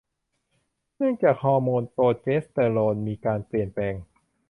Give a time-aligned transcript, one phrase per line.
[0.95, 3.95] เนื่องจากฮอร์โมนโปรเจสเตอโรนมีการเปลี่ยนแปลง